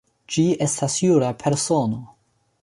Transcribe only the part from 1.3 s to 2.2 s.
persono.